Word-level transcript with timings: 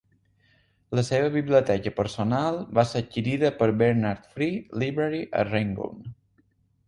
La 0.99 1.01
seva 1.09 1.27
biblioteca 1.33 1.91
personal 1.99 2.55
va 2.79 2.85
ser 2.93 3.03
adquirida 3.05 3.53
per 3.59 3.69
Bernard 3.83 4.25
Free 4.37 4.59
Library 4.85 5.21
a 5.43 5.45
Rangoon. 5.51 6.01